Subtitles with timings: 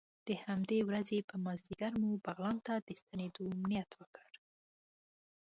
[0.27, 4.27] د همدې ورځې په مازدیګر مو بغلان ته د ستنېدو نیت وکړ.